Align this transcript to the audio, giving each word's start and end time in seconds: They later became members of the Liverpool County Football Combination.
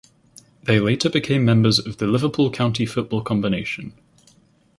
They 0.63 0.79
later 0.79 1.11
became 1.11 1.45
members 1.45 1.77
of 1.77 1.97
the 1.97 2.07
Liverpool 2.07 2.49
County 2.49 2.87
Football 2.87 3.21
Combination. 3.21 3.93